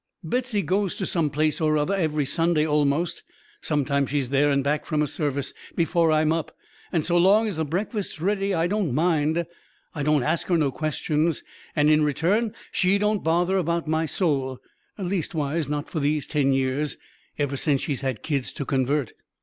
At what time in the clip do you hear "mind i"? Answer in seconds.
8.95-10.01